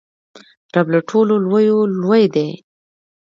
رب 0.73 0.87
له 0.93 0.99
ټولو 1.09 1.33
لویو 1.45 1.79
لوی 2.01 2.23
دئ. 2.35 2.49